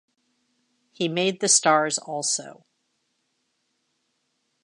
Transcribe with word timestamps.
he 0.91 1.07
made 1.07 1.41
the 1.41 1.47
stars 1.47 1.99
also. 1.99 2.65